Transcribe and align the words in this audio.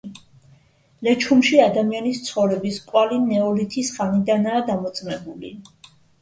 ლეჩხუმში 1.07 1.59
ადამიანის 1.65 2.21
ცხოვრების 2.29 2.79
კვალი 2.87 3.19
ნეოლითის 3.27 3.93
ხანიდანაა 3.99 4.65
დამოწმებული. 4.71 5.55